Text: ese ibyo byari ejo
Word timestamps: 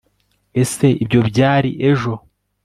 ese 0.61 0.87
ibyo 1.03 1.19
byari 1.29 1.69
ejo 1.91 2.13